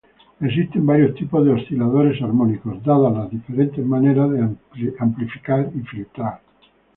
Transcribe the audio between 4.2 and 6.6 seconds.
de amplificar y filtrar.